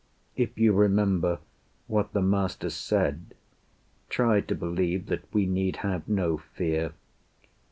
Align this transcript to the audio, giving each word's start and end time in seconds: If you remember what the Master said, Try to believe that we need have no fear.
If 0.35 0.57
you 0.57 0.73
remember 0.73 1.37
what 1.85 2.11
the 2.11 2.23
Master 2.23 2.71
said, 2.71 3.35
Try 4.09 4.41
to 4.41 4.55
believe 4.55 5.05
that 5.09 5.31
we 5.31 5.45
need 5.45 5.75
have 5.85 6.07
no 6.09 6.39
fear. 6.39 6.93